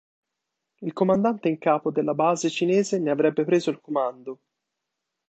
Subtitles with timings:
[0.79, 4.39] Il Comandante in Capo della base cinese ne avrebbe preso il comando.